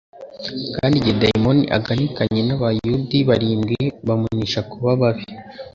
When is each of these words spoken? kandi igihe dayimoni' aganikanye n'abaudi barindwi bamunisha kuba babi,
kandi 0.75 0.95
igihe 0.97 1.15
dayimoni' 1.21 1.71
aganikanye 1.77 2.41
n'abaudi 2.45 3.17
barindwi 3.29 3.79
bamunisha 4.07 4.59
kuba 4.71 4.89
babi, 5.01 5.25